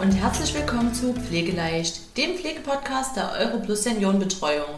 [0.00, 4.76] und herzlich willkommen zu Pflegeleicht, dem Pflegepodcast der Europlus Seniorenbetreuung.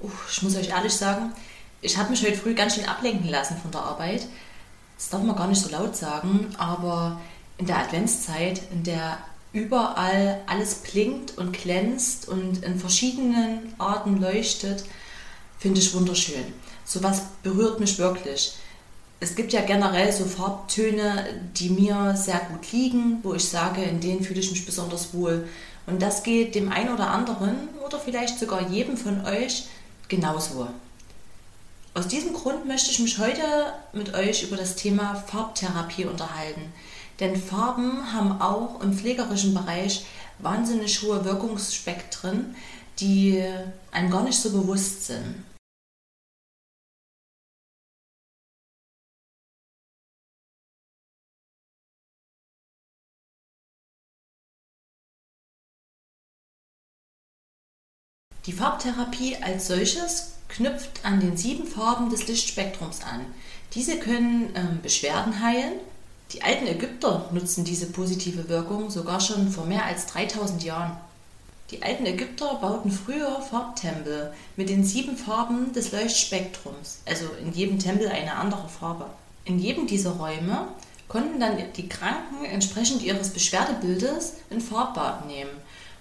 [0.00, 1.32] Uh, ich muss euch ehrlich sagen,
[1.80, 4.28] ich habe mich heute früh ganz schön ablenken lassen von der Arbeit.
[4.96, 7.20] Das darf man gar nicht so laut sagen, aber
[7.56, 9.18] in der Adventszeit, in der
[9.52, 14.84] überall alles blinkt und glänzt und in verschiedenen Arten leuchtet,
[15.58, 16.54] finde ich wunderschön.
[16.84, 18.56] So was berührt mich wirklich.
[19.20, 24.00] Es gibt ja generell so Farbtöne, die mir sehr gut liegen, wo ich sage, in
[24.00, 25.48] denen fühle ich mich besonders wohl.
[25.86, 29.64] Und das geht dem einen oder anderen oder vielleicht sogar jedem von euch
[30.08, 30.68] genauso.
[31.94, 33.42] Aus diesem Grund möchte ich mich heute
[33.92, 36.72] mit euch über das Thema Farbtherapie unterhalten.
[37.18, 40.06] Denn Farben haben auch im pflegerischen Bereich
[40.38, 42.54] wahnsinnig hohe Wirkungsspektren,
[43.00, 43.42] die
[43.90, 45.42] einem gar nicht so bewusst sind.
[58.48, 63.26] Die Farbtherapie als solches knüpft an den sieben Farben des Lichtspektrums an.
[63.74, 65.74] Diese können ähm, Beschwerden heilen.
[66.32, 70.96] Die alten Ägypter nutzten diese positive Wirkung sogar schon vor mehr als 3000 Jahren.
[71.70, 77.78] Die alten Ägypter bauten früher Farbtempel mit den sieben Farben des Leuchtspektrums, also in jedem
[77.78, 79.10] Tempel eine andere Farbe.
[79.44, 80.68] In jedem dieser Räume
[81.06, 85.50] konnten dann die Kranken entsprechend ihres Beschwerdebildes in Farbbad nehmen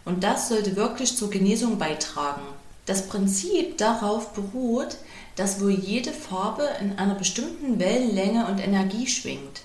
[0.07, 2.41] und das sollte wirklich zur Genesung beitragen.
[2.85, 4.95] Das Prinzip darauf beruht,
[5.35, 9.61] dass wohl jede Farbe in einer bestimmten Wellenlänge und Energie schwingt,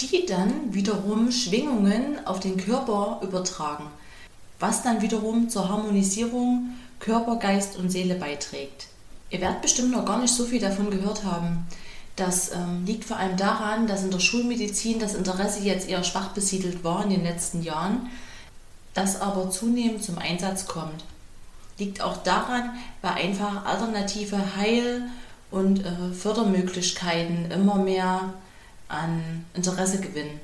[0.00, 3.86] die dann wiederum Schwingungen auf den Körper übertragen,
[4.60, 8.88] was dann wiederum zur Harmonisierung Körper, Geist und Seele beiträgt.
[9.30, 11.66] Ihr werdet bestimmt noch gar nicht so viel davon gehört haben.
[12.16, 16.28] Das ähm, liegt vor allem daran, dass in der Schulmedizin das Interesse jetzt eher schwach
[16.28, 18.10] besiedelt war in den letzten Jahren
[18.96, 21.04] das aber zunehmend zum Einsatz kommt.
[21.78, 22.70] Liegt auch daran,
[23.02, 25.02] weil einfach alternative Heil-
[25.50, 28.34] und äh, Fördermöglichkeiten immer mehr
[28.88, 30.40] an Interesse gewinnen.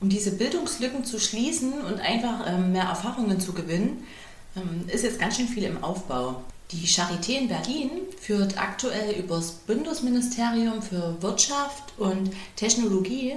[0.00, 4.04] Um diese Bildungslücken zu schließen und einfach äh, mehr Erfahrungen zu gewinnen,
[4.56, 6.42] äh, ist jetzt ganz schön viel im Aufbau.
[6.72, 13.34] Die Charité in Berlin führt aktuell über das Bundesministerium für Wirtschaft und Technologie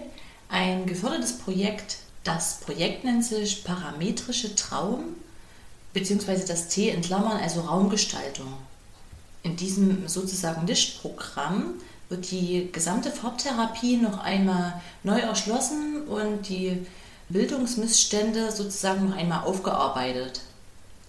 [0.49, 5.15] ein gefördertes Projekt das Projekt nennt sich Parametrische Traum
[5.93, 8.53] beziehungsweise das T in Klammern, also Raumgestaltung.
[9.43, 11.75] In diesem sozusagen Lichtprogramm
[12.09, 16.85] wird die gesamte Farbtherapie noch einmal neu erschlossen und die
[17.29, 20.41] Bildungsmissstände sozusagen noch einmal aufgearbeitet.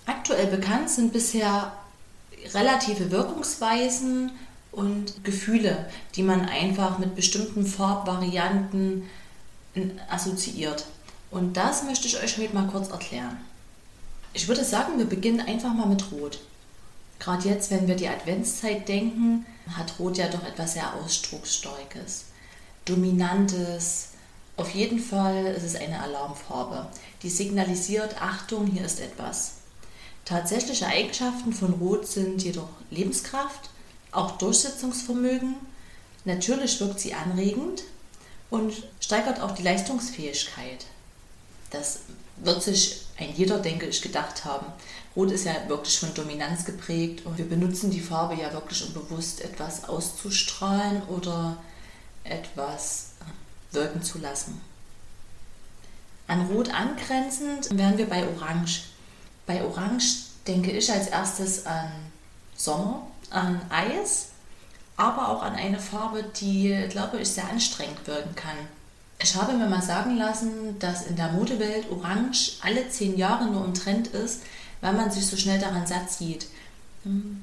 [0.04, 1.72] Aktuell bekannt sind bisher
[2.54, 4.30] relative Wirkungsweisen
[4.70, 9.04] und Gefühle, die man einfach mit bestimmten Farbvarianten
[10.08, 10.86] assoziiert.
[11.30, 13.36] Und das möchte ich euch heute mal kurz erklären.
[14.32, 16.38] Ich würde sagen, wir beginnen einfach mal mit Rot.
[17.18, 22.26] Gerade jetzt, wenn wir die Adventszeit denken, hat Rot ja doch etwas sehr Ausdrucksstarkes,
[22.84, 24.08] Dominantes.
[24.56, 26.86] Auf jeden Fall ist es eine Alarmfarbe,
[27.22, 29.52] die signalisiert, Achtung, hier ist etwas.
[30.24, 33.70] Tatsächliche Eigenschaften von Rot sind jedoch Lebenskraft,
[34.12, 35.56] auch Durchsetzungsvermögen.
[36.24, 37.84] Natürlich wirkt sie anregend
[38.50, 40.86] und steigert auch die Leistungsfähigkeit.
[41.70, 42.00] Das
[42.36, 44.66] wird sich ein jeder, denke ich, gedacht haben.
[45.16, 48.92] Rot ist ja wirklich von Dominanz geprägt und wir benutzen die Farbe ja wirklich, um
[48.92, 51.56] bewusst etwas auszustrahlen oder
[52.24, 53.12] etwas
[53.72, 54.60] wirken zu lassen.
[56.28, 58.82] An Rot angrenzend wären wir bei Orange.
[59.46, 61.90] Bei Orange denke ich als erstes an
[62.56, 64.28] Sommer, an Eis,
[64.96, 68.56] aber auch an eine Farbe, die, glaube ich, sehr anstrengend wirken kann.
[69.18, 73.64] Ich habe mir mal sagen lassen, dass in der Modewelt Orange alle zehn Jahre nur
[73.64, 74.42] im Trend ist,
[74.80, 76.46] weil man sich so schnell daran satt sieht.
[77.04, 77.42] Hm,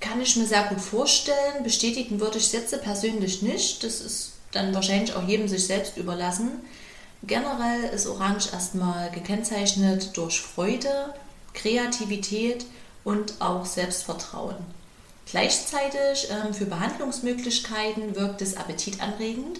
[0.00, 1.62] kann ich mir sehr gut vorstellen.
[1.62, 3.84] Bestätigen würde ich Sätze persönlich nicht.
[3.84, 6.50] Das ist dann wahrscheinlich auch jedem sich selbst überlassen.
[7.22, 11.14] Generell ist Orange erstmal gekennzeichnet durch Freude,
[11.54, 12.66] Kreativität
[13.02, 14.56] und auch Selbstvertrauen.
[15.26, 19.58] Gleichzeitig ähm, für Behandlungsmöglichkeiten wirkt es appetitanregend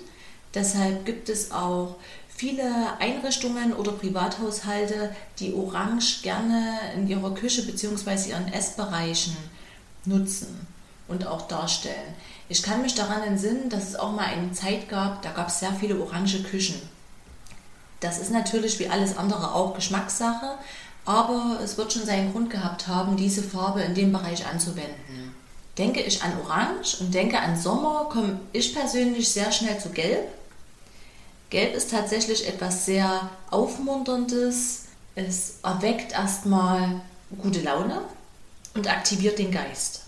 [0.54, 1.96] Deshalb gibt es auch
[2.28, 8.30] viele Einrichtungen oder Privathaushalte, die Orange gerne in ihrer Küche bzw.
[8.30, 9.36] ihren Essbereichen
[10.04, 10.66] nutzen
[11.08, 12.14] und auch darstellen.
[12.48, 15.60] Ich kann mich daran entsinnen, dass es auch mal eine Zeit gab, da gab es
[15.60, 16.80] sehr viele orange Küchen.
[18.00, 20.58] Das ist natürlich wie alles andere auch Geschmackssache,
[21.06, 25.32] aber es wird schon seinen Grund gehabt haben, diese Farbe in dem Bereich anzuwenden.
[25.78, 30.28] Denke ich an Orange und denke an Sommer, komme ich persönlich sehr schnell zu Gelb.
[31.54, 37.00] Gelb ist tatsächlich etwas sehr Aufmunterndes, Es erweckt erstmal
[37.40, 38.00] gute Laune
[38.74, 40.00] und aktiviert den Geist.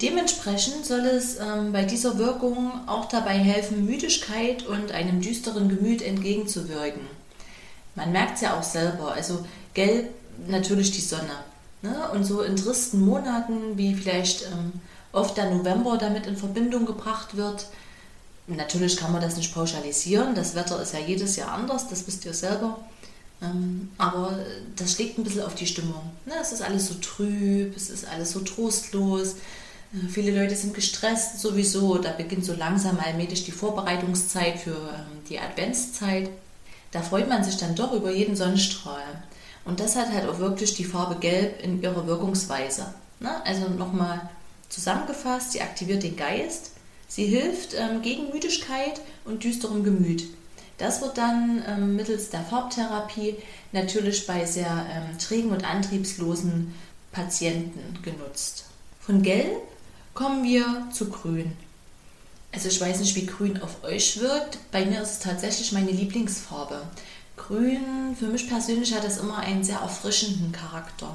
[0.00, 6.00] Dementsprechend soll es ähm, bei dieser Wirkung auch dabei helfen, Müdigkeit und einem düsteren Gemüt
[6.00, 7.02] entgegenzuwirken.
[7.96, 9.44] Man merkt es ja auch selber, also
[9.74, 10.10] gelb
[10.46, 11.42] natürlich die Sonne.
[11.82, 12.08] Ne?
[12.12, 14.74] Und so in tristen Monaten, wie vielleicht ähm,
[15.10, 17.66] oft der November damit in Verbindung gebracht wird,
[18.46, 22.24] natürlich kann man das nicht pauschalisieren, das Wetter ist ja jedes Jahr anders, das wisst
[22.24, 22.78] ihr selber.
[23.42, 24.38] Ähm, aber
[24.76, 26.10] das schlägt ein bisschen auf die Stimmung.
[26.26, 26.34] Ne?
[26.40, 29.32] Es ist alles so trüb, es ist alles so trostlos.
[29.92, 31.98] Äh, viele Leute sind gestresst sowieso.
[31.98, 36.30] Da beginnt so langsam allmählich die Vorbereitungszeit für ähm, die Adventszeit.
[36.92, 39.02] Da freut man sich dann doch über jeden Sonnenstrahl.
[39.64, 42.94] Und das hat halt auch wirklich die Farbe Gelb in ihrer Wirkungsweise.
[43.20, 43.44] Ne?
[43.44, 44.28] Also nochmal
[44.68, 46.72] zusammengefasst, sie aktiviert den Geist,
[47.14, 50.24] sie hilft ähm, gegen Müdigkeit und düsterem Gemüt.
[50.78, 53.36] Das wird dann ähm, mittels der Farbtherapie
[53.70, 56.74] natürlich bei sehr ähm, trägen und antriebslosen
[57.12, 58.64] Patienten genutzt.
[59.00, 59.56] Von Gelb
[60.14, 61.52] kommen wir zu Grün.
[62.52, 64.58] Also ich weiß nicht, wie Grün auf euch wirkt.
[64.72, 66.82] Bei mir ist es tatsächlich meine Lieblingsfarbe.
[67.36, 71.10] Grün, für mich persönlich hat es immer einen sehr erfrischenden Charakter,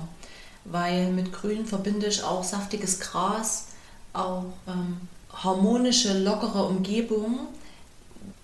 [0.66, 3.68] weil mit Grün verbinde ich auch saftiges Gras,
[4.13, 4.98] auch ähm,
[5.44, 7.50] harmonische, lockere Umgebung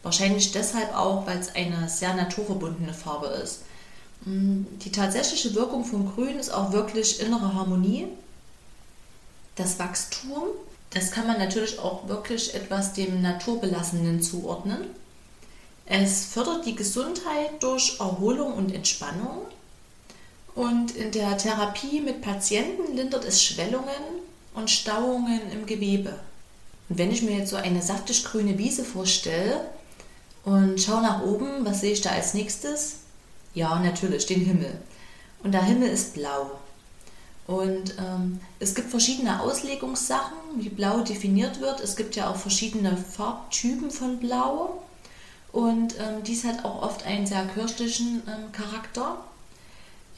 [0.06, 3.62] Wahrscheinlich deshalb auch, weil es eine sehr naturverbundene Farbe ist.
[4.24, 8.06] Mm, die tatsächliche Wirkung von Grün ist auch wirklich innere Harmonie,
[9.56, 10.44] das Wachstum.
[10.92, 14.86] Das kann man natürlich auch wirklich etwas dem Naturbelassenen zuordnen.
[15.88, 19.48] Es fördert die Gesundheit durch Erholung und Entspannung.
[20.54, 24.22] Und in der Therapie mit Patienten lindert es Schwellungen
[24.54, 26.20] und Stauungen im Gewebe.
[26.90, 29.62] Und wenn ich mir jetzt so eine saftig grüne Wiese vorstelle,
[30.46, 32.98] und schau nach oben, was sehe ich da als nächstes?
[33.56, 34.78] Ja, natürlich, den Himmel.
[35.44, 36.52] Und der Himmel ist blau.
[37.48, 41.80] Und ähm, es gibt verschiedene Auslegungssachen, wie blau definiert wird.
[41.80, 44.84] Es gibt ja auch verschiedene Farbtypen von Blau.
[45.52, 49.18] Und ähm, dies hat auch oft einen sehr kirchlichen ähm, Charakter.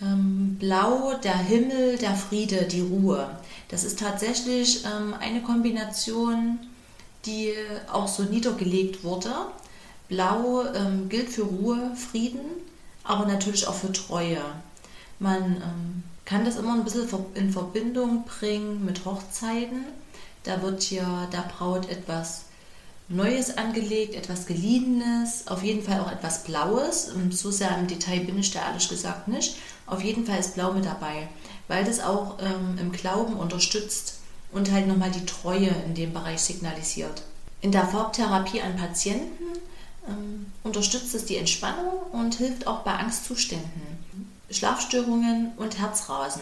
[0.02, 3.30] Ähm, blau, der Himmel, der Friede, die Ruhe.
[3.70, 6.60] Das ist tatsächlich ähm, eine Kombination,
[7.26, 7.54] die
[7.92, 9.32] auch so niedergelegt wurde.
[10.08, 12.42] Blau ähm, gilt für Ruhe, Frieden,
[13.04, 14.42] aber natürlich auch für Treue.
[15.20, 19.86] Man kann das immer ein bisschen in Verbindung bringen mit Hochzeiten.
[20.44, 22.47] Da wird hier der Braut etwas
[23.10, 27.10] Neues angelegt, etwas Geliehenes, auf jeden Fall auch etwas Blaues.
[27.10, 29.56] Und so sehr im Detail bin ich da ehrlich gesagt nicht.
[29.86, 31.30] Auf jeden Fall ist Blau mit dabei,
[31.70, 34.20] weil das auch ähm, im Glauben unterstützt
[34.52, 37.24] und halt nochmal die Treue in dem Bereich signalisiert.
[37.62, 39.58] In der Farbtherapie an Patienten
[40.08, 43.82] ähm, unterstützt es die Entspannung und hilft auch bei Angstzuständen,
[44.52, 46.42] Schlafstörungen und Herzrasen.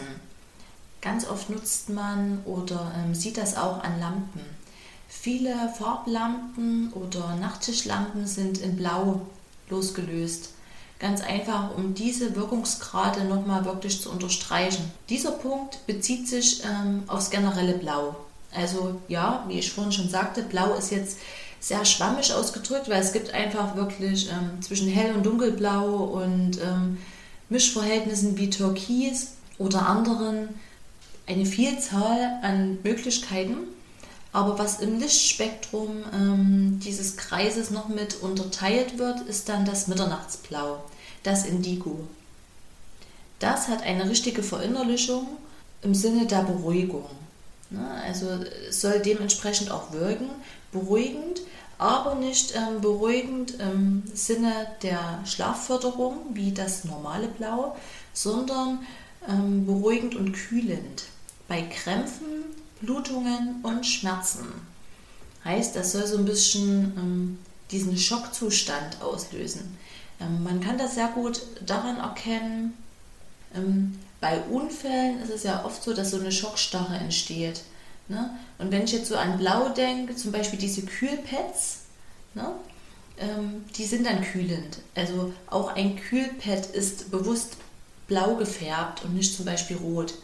[1.00, 4.40] Ganz oft nutzt man oder ähm, sieht das auch an Lampen.
[5.20, 9.22] Viele Farblampen oder Nachttischlampen sind in Blau
[9.68, 10.50] losgelöst.
[10.98, 14.90] Ganz einfach, um diese Wirkungsgrade nochmal wirklich zu unterstreichen.
[15.08, 18.14] Dieser Punkt bezieht sich ähm, aufs generelle Blau.
[18.54, 21.18] Also ja, wie ich vorhin schon sagte, Blau ist jetzt
[21.60, 26.98] sehr schwammig ausgedrückt, weil es gibt einfach wirklich ähm, zwischen hell und dunkelblau und ähm,
[27.48, 30.48] Mischverhältnissen wie Türkis oder anderen
[31.26, 33.56] eine Vielzahl an Möglichkeiten.
[34.36, 40.84] Aber was im Lichtspektrum ähm, dieses Kreises noch mit unterteilt wird, ist dann das Mitternachtsblau,
[41.22, 42.06] das Indigo.
[43.38, 45.26] Das hat eine richtige Verinnerlichung
[45.80, 47.06] im Sinne der Beruhigung.
[47.70, 47.80] Ne?
[48.04, 48.26] Also
[48.68, 50.28] soll dementsprechend auch wirken,
[50.70, 51.40] beruhigend,
[51.78, 57.74] aber nicht ähm, beruhigend im Sinne der Schlafförderung wie das normale Blau,
[58.12, 58.80] sondern
[59.26, 61.04] ähm, beruhigend und kühlend
[61.48, 62.44] bei Krämpfen,
[62.80, 64.46] Blutungen und Schmerzen.
[65.44, 67.38] Heißt, das soll so ein bisschen ähm,
[67.70, 69.76] diesen Schockzustand auslösen.
[70.20, 72.74] Ähm, man kann das sehr gut daran erkennen,
[73.54, 77.62] ähm, bei Unfällen ist es ja oft so, dass so eine Schockstarre entsteht.
[78.08, 78.30] Ne?
[78.58, 81.80] Und wenn ich jetzt so an Blau denke, zum Beispiel diese Kühlpads,
[82.34, 82.52] ne?
[83.18, 84.78] ähm, die sind dann kühlend.
[84.94, 87.56] Also auch ein Kühlpad ist bewusst
[88.06, 90.14] blau gefärbt und nicht zum Beispiel rot.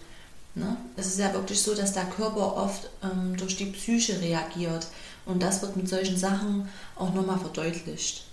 [0.55, 0.77] Ne?
[0.97, 4.87] Es ist ja wirklich so, dass der Körper oft ähm, durch die Psyche reagiert.
[5.25, 8.25] Und das wird mit solchen Sachen auch nochmal verdeutlicht.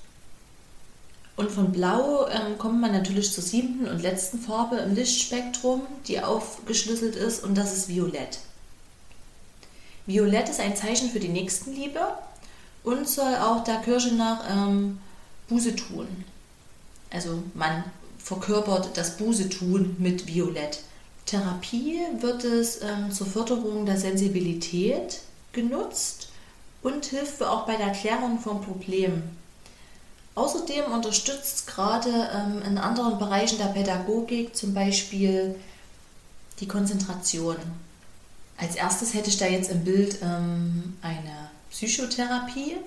[1.35, 6.19] Und von Blau ähm, kommt man natürlich zur siebten und letzten Farbe im Lichtspektrum, die
[6.19, 8.39] aufgeschlüsselt ist, und das ist Violett.
[10.05, 12.01] Violett ist ein Zeichen für die Nächstenliebe
[12.83, 14.99] und soll auch der Kirche nach ähm,
[15.47, 16.07] Buße tun.
[17.09, 17.85] Also man
[18.17, 20.81] verkörpert das Buße-Tun mit Violett.
[21.29, 25.19] Therapie wird es ähm, zur Förderung der Sensibilität
[25.51, 26.29] genutzt
[26.81, 29.37] und hilft auch bei der Klärung von Problemen.
[30.33, 35.53] Außerdem unterstützt gerade ähm, in anderen Bereichen der Pädagogik, zum Beispiel
[36.59, 37.57] die Konzentration.
[38.57, 42.77] Als erstes hätte ich da jetzt im Bild ähm, eine Psychotherapie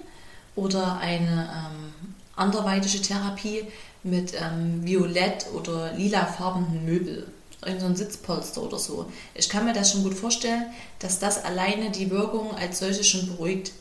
[0.56, 3.66] oder eine ähm, anderweitige Therapie
[4.02, 7.28] mit ähm, violett oder lilafarbenen Möbel,
[7.66, 9.10] in so ein Sitzpolster oder so.
[9.34, 10.66] Ich kann mir das schon gut vorstellen,
[10.98, 13.72] dass das alleine die Wirkung als solche schon beruhigt.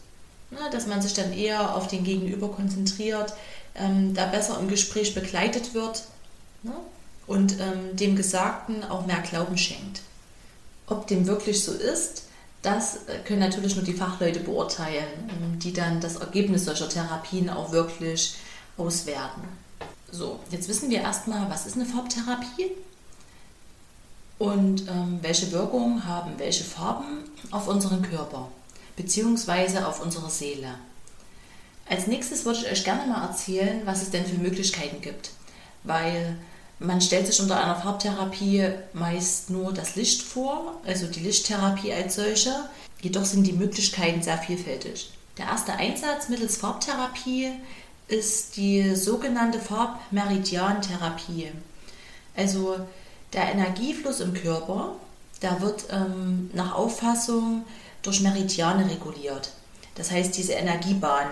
[0.51, 3.33] Na, dass man sich dann eher auf den Gegenüber konzentriert,
[3.73, 6.03] ähm, da besser im Gespräch begleitet wird
[6.63, 6.73] ne?
[7.25, 10.01] und ähm, dem Gesagten auch mehr Glauben schenkt.
[10.87, 12.23] Ob dem wirklich so ist,
[12.61, 17.49] das äh, können natürlich nur die Fachleute beurteilen, ähm, die dann das Ergebnis solcher Therapien
[17.49, 18.35] auch wirklich
[18.77, 19.43] auswerten.
[20.11, 22.71] So, jetzt wissen wir erstmal, was ist eine Farbtherapie
[24.41, 27.19] und ähm, welche Wirkung haben welche Farben
[27.51, 28.47] auf unseren Körper
[28.95, 29.83] bzw.
[29.83, 30.73] auf unsere Seele.
[31.87, 35.29] Als nächstes würde ich euch gerne mal erzählen, was es denn für Möglichkeiten gibt.
[35.83, 36.37] Weil
[36.79, 42.15] man stellt sich unter einer Farbtherapie meist nur das Licht vor, also die Lichttherapie als
[42.15, 42.51] solche.
[42.99, 45.11] Jedoch sind die Möglichkeiten sehr vielfältig.
[45.37, 47.51] Der erste Einsatz mittels Farbtherapie
[48.07, 51.51] ist die sogenannte Farbmeridiantherapie.
[52.35, 52.77] Also
[53.33, 54.95] der Energiefluss im Körper,
[55.41, 57.63] der wird ähm, nach Auffassung
[58.01, 59.51] durch Meridiane reguliert.
[59.95, 61.31] Das heißt, diese Energiebahnen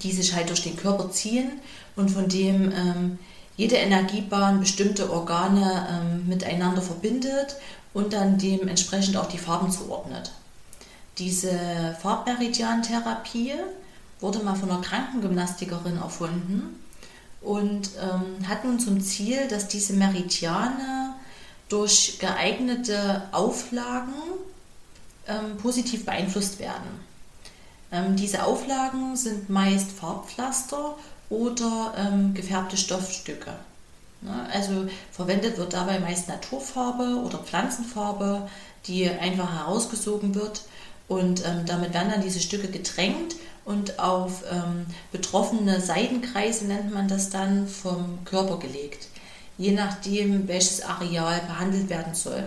[0.00, 1.60] die sich halt durch den Körper ziehen
[1.96, 3.18] und von dem ähm,
[3.56, 7.56] jede Energiebahn bestimmte Organe ähm, miteinander verbindet
[7.92, 10.32] und dann dementsprechend auch die Farben zuordnet.
[11.18, 13.52] Diese Farbmeridian-Therapie
[14.20, 16.80] wurde mal von einer Krankengymnastikerin erfunden
[17.42, 21.11] und ähm, hat nun zum Ziel, dass diese Meridiane
[21.72, 24.12] durch geeignete Auflagen
[25.26, 27.00] ähm, positiv beeinflusst werden.
[27.90, 30.96] Ähm, diese Auflagen sind meist Farbpflaster
[31.30, 33.52] oder ähm, gefärbte Stoffstücke.
[34.20, 34.48] Ne?
[34.52, 38.48] Also verwendet wird dabei meist Naturfarbe oder Pflanzenfarbe,
[38.86, 40.62] die einfach herausgesogen wird
[41.08, 47.08] und ähm, damit werden dann diese Stücke getränkt und auf ähm, betroffene Seidenkreise nennt man
[47.08, 49.08] das dann vom Körper gelegt,
[49.62, 52.44] je nachdem welches Areal behandelt werden soll.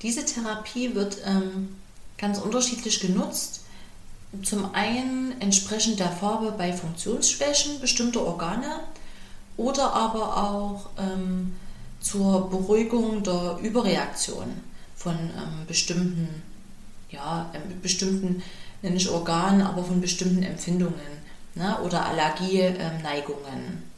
[0.00, 1.76] Diese Therapie wird ähm,
[2.16, 3.60] ganz unterschiedlich genutzt
[4.42, 8.80] zum einen entsprechend der Farbe bei Funktionsschwächen bestimmter Organe
[9.56, 11.54] oder aber auch ähm,
[12.00, 14.48] zur Beruhigung der Überreaktion
[14.96, 16.42] von ähm, bestimmten,
[17.10, 18.42] ja, ähm, bestimmten,
[18.82, 21.22] nicht Organen, aber von bestimmten Empfindungen
[21.54, 23.93] ne, oder Allergieneigungen.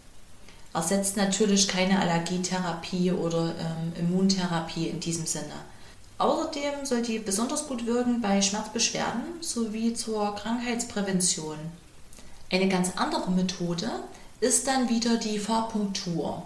[0.76, 5.54] Ersetzt natürlich keine Allergietherapie oder ähm, Immuntherapie in diesem Sinne.
[6.18, 11.56] Außerdem soll die besonders gut wirken bei Schmerzbeschwerden sowie zur Krankheitsprävention.
[12.52, 13.90] Eine ganz andere Methode
[14.40, 16.42] ist dann wieder die Farbpunktur.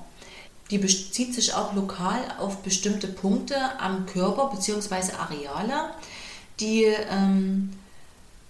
[0.70, 5.12] Die bezieht sich auch lokal auf bestimmte Punkte am Körper bzw.
[5.18, 5.90] Areale.
[6.60, 7.72] Die ähm,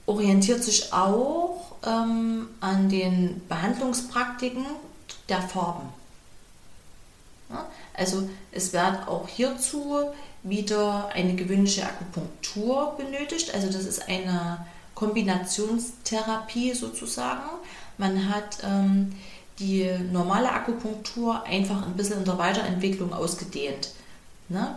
[0.05, 4.67] orientiert sich auch ähm, an den Behandlungspraktiken
[5.31, 5.89] der Farben.
[7.95, 10.11] Also es wird auch hierzu
[10.43, 13.53] wieder eine gewöhnliche Akupunktur benötigt.
[13.55, 17.51] Also das ist eine Kombinationstherapie sozusagen.
[17.99, 19.13] Man hat ähm,
[19.59, 23.91] die normale Akupunktur einfach ein bisschen in der Weiterentwicklung ausgedehnt.
[24.49, 24.77] Ne?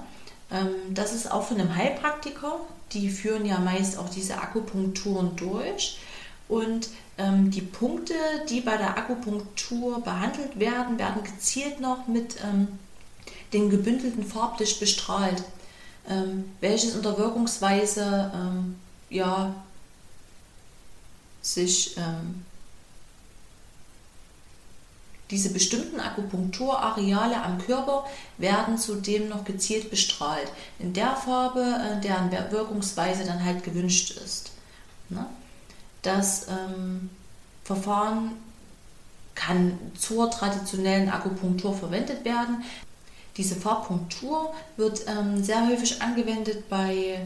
[0.52, 2.60] Ähm, das ist auch von einem Heilpraktiker.
[2.92, 6.00] Die führen ja meist auch diese Akupunkturen durch.
[6.48, 8.14] Und ähm, die Punkte,
[8.50, 12.68] die bei der Akupunktur behandelt werden, werden gezielt noch mit ähm,
[13.54, 15.44] den gebündelten Farblicht bestrahlt,
[16.10, 18.76] ähm, welches in der Wirkungsweise ähm,
[19.10, 19.54] ja,
[21.42, 22.44] sich ähm,
[25.30, 28.06] diese bestimmten Akupunkturareale am Körper
[28.38, 30.52] werden zudem noch gezielt bestrahlt.
[30.80, 34.52] In der Farbe, äh, deren Wirkungsweise dann halt gewünscht ist.
[35.10, 35.26] Ne?
[36.04, 37.10] Das ähm,
[37.64, 38.34] Verfahren
[39.36, 42.64] kann zur traditionellen Akupunktur verwendet werden.
[43.38, 47.20] Diese Farbpunktur wird ähm, sehr häufig angewendet bei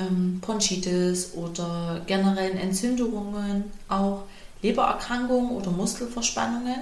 [0.00, 4.24] ähm, Bronchitis oder generellen Entzündungen, auch
[4.62, 6.80] Lebererkrankungen oder Muskelverspannungen.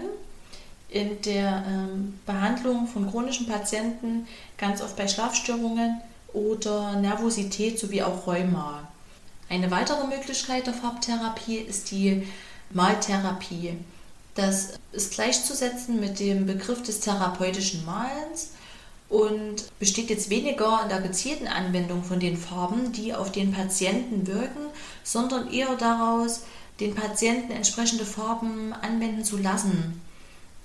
[0.88, 6.00] In der ähm, Behandlung von chronischen Patienten ganz oft bei Schlafstörungen
[6.32, 8.88] oder Nervosität sowie auch Rheuma.
[9.52, 12.26] Eine weitere Möglichkeit der Farbtherapie ist die
[12.70, 13.74] Maltherapie.
[14.34, 18.52] Das ist gleichzusetzen mit dem Begriff des therapeutischen Malens
[19.10, 24.26] und besteht jetzt weniger in der gezielten Anwendung von den Farben, die auf den Patienten
[24.26, 24.70] wirken,
[25.04, 26.44] sondern eher daraus,
[26.80, 30.00] den Patienten entsprechende Farben anwenden zu lassen.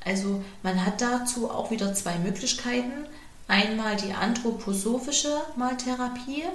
[0.05, 3.05] Also man hat dazu auch wieder zwei Möglichkeiten.
[3.49, 6.45] Einmal die anthroposophische Maltherapie.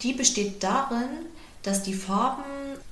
[0.00, 1.26] Die besteht darin,
[1.62, 2.42] dass die Farben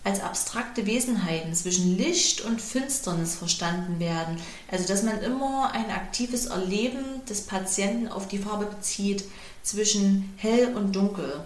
[0.03, 4.37] als abstrakte Wesenheiten zwischen Licht und Finsternis verstanden werden.
[4.71, 9.25] Also dass man immer ein aktives Erleben des Patienten auf die Farbe bezieht
[9.63, 11.43] zwischen hell und dunkel.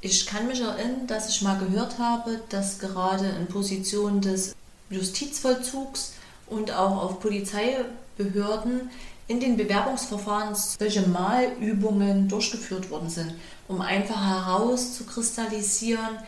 [0.00, 4.54] Ich kann mich erinnern, dass ich mal gehört habe, dass gerade in Position des
[4.88, 6.14] Justizvollzugs
[6.46, 8.90] und auch auf Polizeibehörden
[9.28, 13.34] in den Bewerbungsverfahren solche Malübungen durchgeführt worden sind,
[13.68, 16.18] um einfach herauszukristallisieren,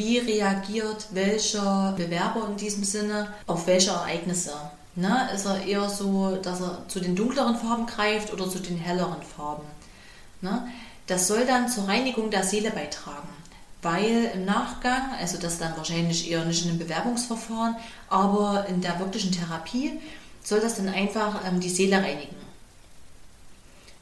[0.00, 4.54] wie reagiert welcher Bewerber in diesem Sinne auf welche Ereignisse.
[4.94, 5.28] Ne?
[5.34, 9.22] Ist er eher so, dass er zu den dunkleren Farben greift oder zu den helleren
[9.22, 9.66] Farben?
[10.40, 10.66] Ne?
[11.06, 13.28] Das soll dann zur Reinigung der Seele beitragen,
[13.82, 17.76] weil im Nachgang, also das dann wahrscheinlich eher nicht in einem Bewerbungsverfahren,
[18.08, 20.00] aber in der wirklichen Therapie,
[20.42, 22.36] soll das dann einfach ähm, die Seele reinigen.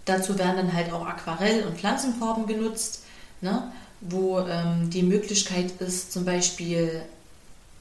[0.05, 3.03] Dazu werden dann halt auch Aquarell- und Pflanzenfarben genutzt.
[3.41, 3.73] Ne?
[4.01, 7.03] Wo ähm, die Möglichkeit ist, zum Beispiel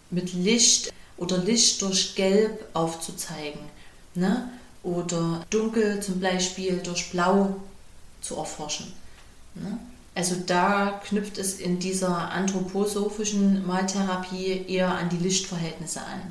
[0.09, 3.61] mit Licht oder Licht durch Gelb aufzuzeigen.
[4.15, 4.49] Ne?
[4.83, 7.55] Oder dunkel zum Beispiel durch Blau
[8.21, 8.93] zu erforschen.
[9.55, 9.77] Ne?
[10.15, 16.21] Also da knüpft es in dieser anthroposophischen Maltherapie eher an die Lichtverhältnisse an.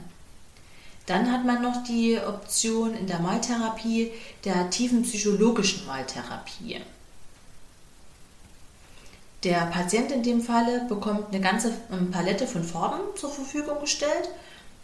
[1.07, 4.11] Dann hat man noch die Option in der Maltherapie
[4.45, 6.81] der tiefen psychologischen Maltherapie.
[9.47, 14.29] Der Patient in dem Falle bekommt eine ganze ähm, Palette von Farben zur Verfügung gestellt.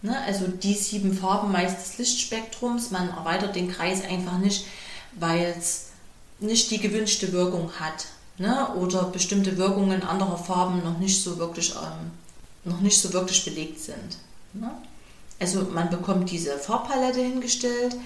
[0.03, 0.17] Ne?
[0.25, 2.93] Also die sieben Farben meist des Lichtspektrums.
[2.93, 4.67] Man erweitert den Kreis einfach nicht,
[5.19, 5.87] weil es
[6.39, 8.07] nicht die gewünschte Wirkung hat.
[8.39, 8.69] Ne?
[8.77, 12.13] Oder bestimmte Wirkungen anderer Farben noch nicht so wirklich, ähm,
[12.63, 14.17] noch nicht so wirklich belegt sind.
[14.53, 14.71] Ne?
[15.41, 17.97] Also man bekommt diese Farbpalette hingestellt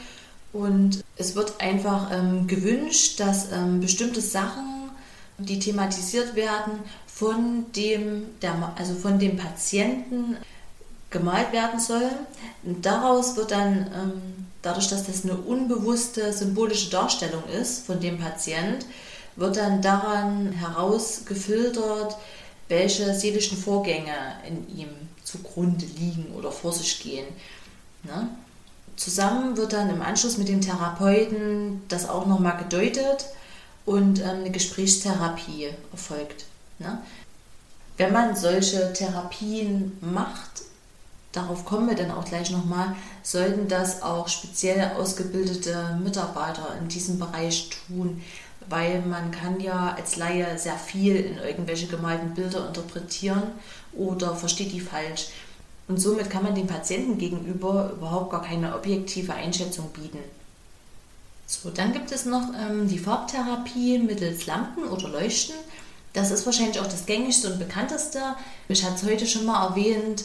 [0.55, 3.49] und es wird einfach ähm, gewünscht, dass
[3.81, 4.76] bestimmte Sachen
[5.39, 10.37] die thematisiert werden, von dem, der, also von dem Patienten
[11.11, 12.27] gemalt werden sollen.
[12.63, 18.19] Und daraus wird dann, ähm, dadurch, dass das eine unbewusste symbolische Darstellung ist von dem
[18.19, 18.85] Patient,
[19.37, 22.17] wird dann daran herausgefiltert,
[22.69, 24.15] welche seelischen Vorgänge
[24.47, 24.89] in ihm
[25.23, 27.27] zugrunde liegen oder vor sich gehen.
[28.03, 28.29] Ne?
[28.97, 33.27] Zusammen wird dann im Anschluss mit dem Therapeuten das auch nochmal gedeutet
[33.87, 36.45] und ähm, eine Gesprächstherapie erfolgt.
[36.79, 36.99] Ne?
[37.97, 40.65] Wenn man solche Therapien macht,
[41.33, 47.19] darauf kommen wir dann auch gleich nochmal, sollten das auch speziell ausgebildete Mitarbeiter in diesem
[47.19, 48.23] Bereich tun,
[48.69, 53.45] weil man kann ja als Laie sehr viel in irgendwelche gemalten Bilder interpretieren
[53.95, 55.29] oder versteht die falsch.
[55.89, 60.19] Und somit kann man dem Patienten gegenüber überhaupt gar keine objektive Einschätzung bieten.
[61.47, 65.55] So, dann gibt es noch ähm, die Farbtherapie mittels Lampen oder Leuchten.
[66.13, 68.21] Das ist wahrscheinlich auch das gängigste und bekannteste.
[68.69, 70.25] Ich hatte es heute schon mal erwähnt,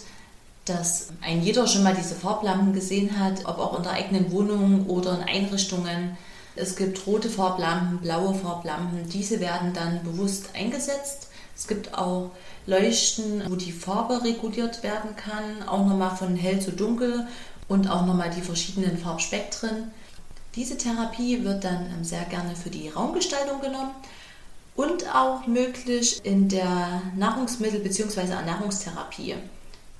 [0.65, 4.87] dass ein jeder schon mal diese Farblampen gesehen hat, ob auch in der eigenen Wohnung
[4.87, 6.17] oder in Einrichtungen.
[6.55, 9.07] Es gibt rote Farblampen, blaue Farblampen.
[9.09, 11.27] Diese werden dann bewusst eingesetzt.
[11.55, 12.31] Es gibt auch
[12.65, 17.27] Leuchten, wo die Farbe reguliert werden kann, auch nochmal von hell zu dunkel
[17.67, 19.91] und auch nochmal die verschiedenen Farbspektren.
[20.55, 23.91] Diese Therapie wird dann ähm, sehr gerne für die Raumgestaltung genommen
[24.75, 28.31] und auch möglich in der Nahrungsmittel- bzw.
[28.31, 29.35] Ernährungstherapie.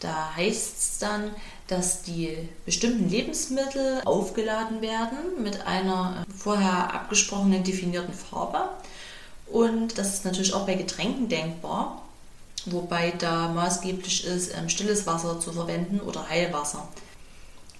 [0.01, 1.31] Da heißt es dann,
[1.67, 8.69] dass die bestimmten Lebensmittel aufgeladen werden mit einer äh, vorher abgesprochenen definierten Farbe.
[9.47, 12.01] Und das ist natürlich auch bei Getränken denkbar,
[12.65, 16.89] wobei da maßgeblich ist, ähm, stilles Wasser zu verwenden oder Heilwasser.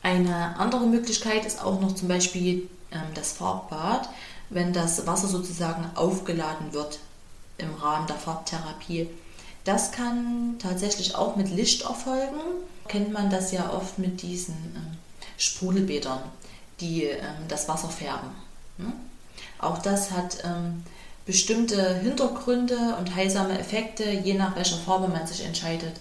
[0.04, 4.10] Eine andere Möglichkeit ist auch noch zum Beispiel ähm, das Farbbad,
[4.50, 7.00] wenn das Wasser sozusagen aufgeladen wird
[7.58, 9.08] im Rahmen der Farbtherapie.
[9.64, 12.40] Das kann tatsächlich auch mit Licht erfolgen.
[12.88, 14.98] Kennt man das ja oft mit diesen ähm,
[15.38, 16.24] Sprudelbädern,
[16.80, 18.30] die ähm, das Wasser färben.
[18.78, 18.92] Ne?
[19.60, 20.44] Auch das hat
[21.26, 25.94] bestimmte Hintergründe und heilsame Effekte, je nach welcher Farbe man sich entscheidet.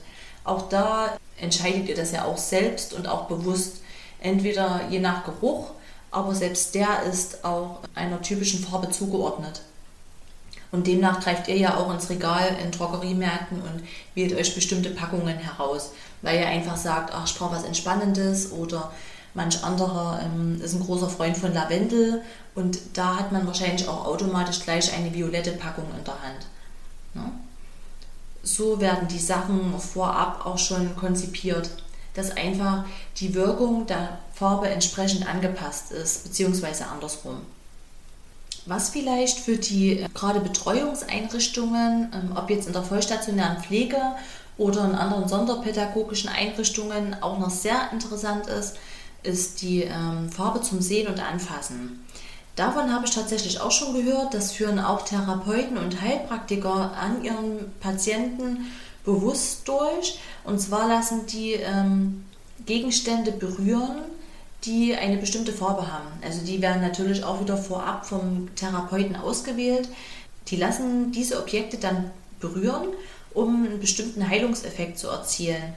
[0.45, 3.80] Auch da entscheidet ihr das ja auch selbst und auch bewusst,
[4.21, 5.71] entweder je nach Geruch,
[6.11, 9.63] aber selbst der ist auch einer typischen Farbe zugeordnet.
[10.73, 13.83] Und demnach greift ihr ja auch ins Regal in Drogeriemärkten und
[14.15, 18.91] wählt euch bestimmte Packungen heraus, weil ihr einfach sagt, ach, ich brauche was Entspannendes oder
[19.33, 22.23] Manch anderer ähm, ist ein großer Freund von Lavendel
[22.57, 26.47] und da hat man wahrscheinlich auch automatisch gleich eine violette Packung in der Hand.
[27.15, 27.31] Ne?
[28.43, 31.71] So werden die Sachen vorab auch schon konzipiert,
[32.15, 32.85] dass einfach
[33.17, 37.41] die Wirkung der Farbe entsprechend angepasst ist, beziehungsweise andersrum.
[38.67, 44.01] Was vielleicht für die äh, gerade Betreuungseinrichtungen, ähm, ob jetzt in der vollstationären Pflege
[44.59, 48.77] oder in anderen sonderpädagogischen Einrichtungen auch noch sehr interessant ist,
[49.23, 52.05] ist die ähm, Farbe zum Sehen und Anfassen.
[52.57, 54.35] Davon habe ich tatsächlich auch schon gehört.
[54.35, 58.67] Das führen auch Therapeuten und Heilpraktiker an ihren Patienten
[59.05, 60.21] bewusst durch.
[60.45, 62.25] Und zwar lassen die ähm,
[62.67, 64.03] Gegenstände berühren,
[64.65, 66.09] die eine bestimmte Farbe haben.
[66.23, 69.89] Also die werden natürlich auch wieder vorab vom Therapeuten ausgewählt.
[70.49, 72.11] Die lassen diese Objekte dann
[72.41, 72.89] berühren,
[73.33, 75.75] um einen bestimmten Heilungseffekt zu erzielen.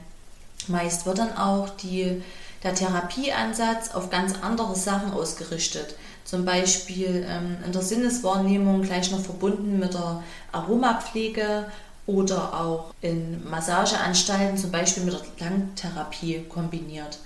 [0.68, 2.22] Meist wird dann auch die,
[2.62, 5.96] der Therapieansatz auf ganz andere Sachen ausgerichtet.
[6.24, 11.66] Zum Beispiel ähm, in der Sinneswahrnehmung gleich noch verbunden mit der Aromapflege
[12.06, 17.18] oder auch in Massageanstalten, zum Beispiel mit der Klangtherapie kombiniert.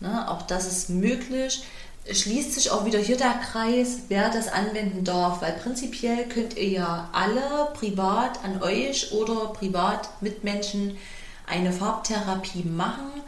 [0.00, 1.64] Ne, auch das ist möglich.
[2.10, 6.68] Schließt sich auch wieder hier der Kreis, wer das anwenden darf, weil prinzipiell könnt ihr
[6.68, 10.96] ja alle privat an euch oder privat mit Menschen
[11.46, 13.22] eine Farbtherapie machen.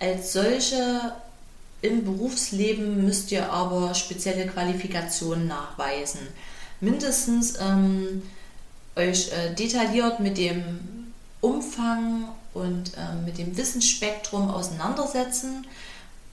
[0.00, 1.12] Als solche
[1.80, 6.20] im Berufsleben müsst ihr aber spezielle Qualifikationen nachweisen.
[6.80, 8.22] Mindestens ähm,
[8.96, 15.66] euch äh, detailliert mit dem Umfang und äh, mit dem Wissensspektrum auseinandersetzen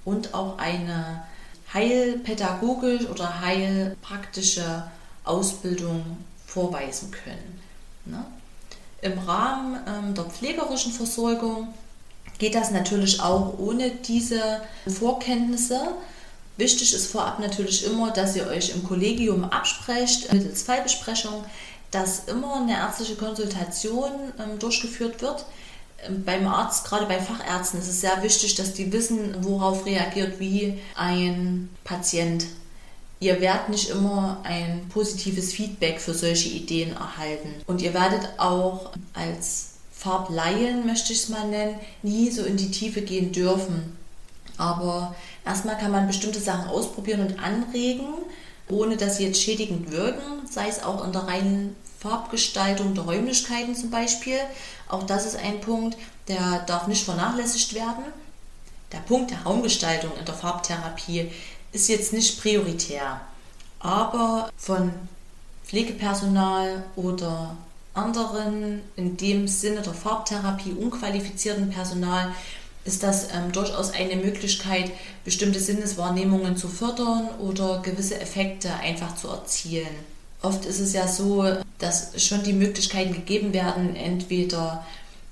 [0.05, 1.23] und auch eine
[1.73, 4.83] heilpädagogisch oder heilpraktische
[5.23, 7.59] Ausbildung vorweisen können.
[8.05, 8.23] Ne?
[9.01, 11.73] Im Rahmen ähm, der pflegerischen Versorgung
[12.37, 15.79] geht das natürlich auch ohne diese Vorkenntnisse.
[16.57, 21.43] Wichtig ist vorab natürlich immer, dass ihr euch im Kollegium absprecht, mittels Fallbesprechung,
[21.93, 25.45] dass immer eine ärztliche Konsultation ähm, durchgeführt wird
[26.25, 30.79] beim Arzt, gerade bei Fachärzten, ist es sehr wichtig, dass die wissen, worauf reagiert wie
[30.95, 32.45] ein Patient.
[33.19, 37.53] Ihr werdet nicht immer ein positives Feedback für solche Ideen erhalten.
[37.67, 42.71] Und ihr werdet auch als Farblaien, möchte ich es mal nennen, nie so in die
[42.71, 43.97] Tiefe gehen dürfen.
[44.57, 48.07] Aber erstmal kann man bestimmte Sachen ausprobieren und anregen,
[48.69, 53.75] ohne dass sie jetzt schädigend wirken, sei es auch in der reinen Farbgestaltung der Räumlichkeiten
[53.75, 54.37] zum Beispiel.
[54.89, 58.03] Auch das ist ein Punkt, der darf nicht vernachlässigt werden.
[58.91, 61.31] Der Punkt der Raumgestaltung in der Farbtherapie
[61.71, 63.21] ist jetzt nicht prioritär,
[63.79, 64.91] aber von
[65.65, 67.55] Pflegepersonal oder
[67.93, 72.33] anderen in dem Sinne der Farbtherapie unqualifizierten Personal
[72.85, 74.91] ist das ähm, durchaus eine Möglichkeit,
[75.23, 79.95] bestimmte Sinneswahrnehmungen zu fördern oder gewisse Effekte einfach zu erzielen.
[80.43, 81.45] Oft ist es ja so,
[81.79, 84.85] dass schon die Möglichkeiten gegeben werden, entweder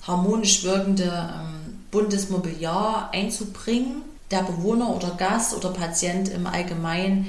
[0.07, 4.03] harmonisch wirkende ähm, buntes Mobiliar einzubringen.
[4.31, 7.27] Der Bewohner oder Gast oder Patient im Allgemeinen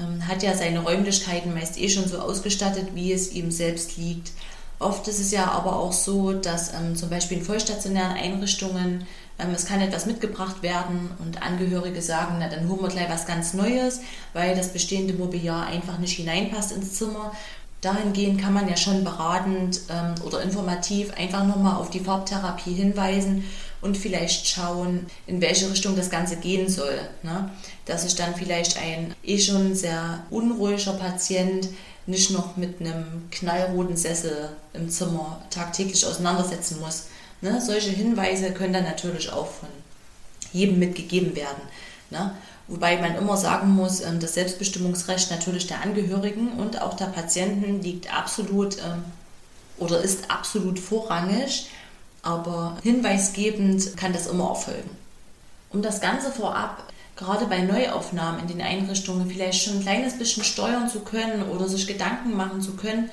[0.00, 4.32] ähm, hat ja seine Räumlichkeiten meist eh schon so ausgestattet, wie es ihm selbst liegt.
[4.78, 9.06] Oft ist es ja aber auch so, dass ähm, zum Beispiel in vollstationären Einrichtungen
[9.38, 13.54] es kann etwas mitgebracht werden und Angehörige sagen, na dann holen wir gleich was ganz
[13.54, 14.00] Neues,
[14.32, 17.32] weil das bestehende Mobiliar einfach nicht hineinpasst ins Zimmer.
[17.80, 23.44] Dahingehend kann man ja schon beratend ähm, oder informativ einfach nochmal auf die Farbtherapie hinweisen
[23.80, 26.98] und vielleicht schauen, in welche Richtung das Ganze gehen soll.
[27.22, 27.50] Ne?
[27.86, 31.68] Dass sich dann vielleicht ein eh schon sehr unruhiger Patient
[32.06, 37.04] nicht noch mit einem knallroten Sessel im Zimmer tagtäglich auseinandersetzen muss.
[37.40, 37.60] Ne?
[37.60, 39.68] Solche Hinweise können dann natürlich auch von
[40.52, 41.62] jedem mitgegeben werden.
[42.10, 42.32] Ne?
[42.66, 47.82] Wobei man immer sagen muss, ähm, das Selbstbestimmungsrecht natürlich der Angehörigen und auch der Patienten
[47.82, 49.04] liegt absolut ähm,
[49.78, 51.70] oder ist absolut vorrangig,
[52.22, 54.90] aber hinweisgebend kann das immer erfolgen.
[55.70, 56.82] Um das Ganze vorab,
[57.16, 61.68] gerade bei Neuaufnahmen in den Einrichtungen, vielleicht schon ein kleines bisschen steuern zu können oder
[61.68, 63.10] sich Gedanken machen zu können,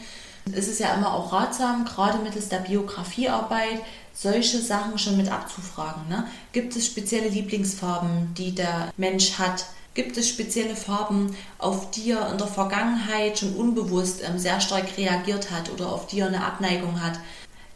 [0.53, 3.81] ist es ja immer auch ratsam, gerade mittels der Biografiearbeit,
[4.13, 6.07] solche Sachen schon mit abzufragen.
[6.07, 6.25] Ne?
[6.51, 9.65] Gibt es spezielle Lieblingsfarben, die der Mensch hat?
[9.93, 14.97] Gibt es spezielle Farben, auf die er in der Vergangenheit schon unbewusst ähm, sehr stark
[14.97, 17.19] reagiert hat oder auf die er eine Abneigung hat?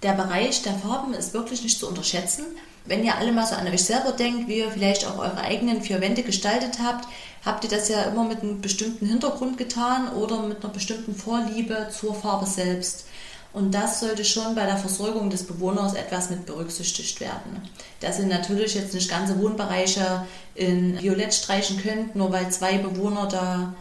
[0.04, 2.46] Der Bereich der Farben ist wirklich nicht zu unterschätzen.
[2.90, 5.84] Wenn ihr alle mal so an euch selber denkt, wie ihr vielleicht auch eure eigenen
[5.84, 7.08] vier Wände gestaltet habt,
[7.46, 11.90] habt ihr das ja immer mit einem bestimmten Hintergrund getan oder mit einer bestimmten Vorliebe
[11.92, 13.06] zur Farbe selbst.
[13.54, 17.62] Und das sollte schon bei der Versorgung des Bewohners etwas mit berücksichtigt werden.
[18.00, 20.26] Dass Sie natürlich jetzt nicht ganze Wohnbereiche
[20.56, 23.76] in Violett streichen könnt, nur weil zwei Bewohner da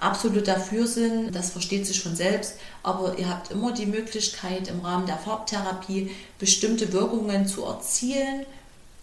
[0.00, 1.34] absolut dafür sind.
[1.34, 2.54] Das versteht sich von selbst.
[2.82, 8.46] Aber ihr habt immer die Möglichkeit, im Rahmen der Farbtherapie bestimmte Wirkungen zu erzielen,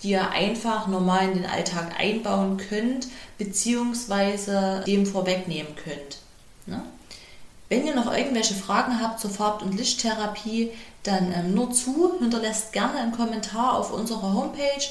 [0.04, 3.08] die ihr einfach normal in den Alltag einbauen könnt,
[3.38, 6.18] beziehungsweise dem vorwegnehmen könnt.
[6.66, 6.84] Ne?
[7.70, 10.72] Wenn ihr noch irgendwelche Fragen habt zur Farb- und Lichttherapie,
[11.04, 14.86] dann ähm, nur zu, hinterlasst gerne einen Kommentar auf unserer Homepage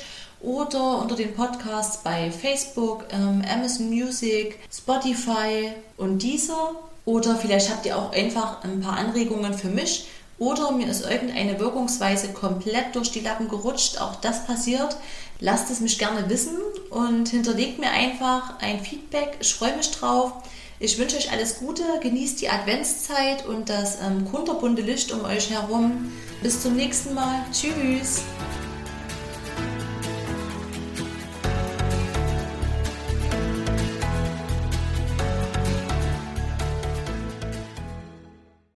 [0.47, 6.71] oder unter den Podcasts bei Facebook, ähm, Amazon Music, Spotify und dieser.
[7.05, 10.07] Oder vielleicht habt ihr auch einfach ein paar Anregungen für mich.
[10.39, 14.01] Oder mir ist irgendeine Wirkungsweise komplett durch die Lappen gerutscht.
[14.01, 14.97] Auch das passiert.
[15.41, 16.57] Lasst es mich gerne wissen
[16.91, 19.39] und hinterlegt mir einfach ein Feedback.
[19.41, 20.33] Ich freue mich drauf.
[20.79, 25.51] Ich wünsche euch alles Gute, genießt die Adventszeit und das ähm, kunterbunte Licht um euch
[25.51, 26.13] herum.
[26.41, 27.45] Bis zum nächsten Mal.
[27.51, 28.23] Tschüss.